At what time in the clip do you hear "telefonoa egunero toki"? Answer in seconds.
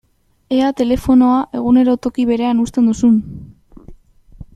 0.79-2.25